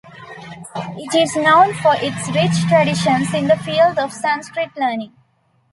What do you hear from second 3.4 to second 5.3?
the field of Sanskrit learning.